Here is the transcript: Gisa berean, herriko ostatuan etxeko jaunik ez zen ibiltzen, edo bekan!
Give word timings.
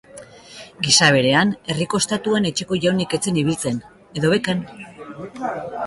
Gisa 0.87 1.09
berean, 1.15 1.51
herriko 1.73 2.01
ostatuan 2.03 2.49
etxeko 2.53 2.81
jaunik 2.87 3.17
ez 3.19 3.23
zen 3.29 3.41
ibiltzen, 3.45 3.81
edo 4.23 4.37
bekan! 4.37 4.69